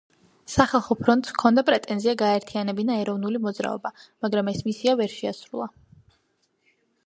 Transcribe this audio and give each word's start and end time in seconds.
სახალხო 0.51 0.95
ფრონტს 1.01 1.33
ჰქონდა 1.33 1.63
პრეტენზია 1.67 2.15
გაეერთიანებინა 2.23 2.97
ეროვნული 3.03 3.43
მოძრაობა, 3.45 3.95
მაგრამ 4.27 4.53
ეს 4.55 4.67
მისია 4.71 4.99
ვერ 5.03 5.15
შეასრულა. 5.21 5.73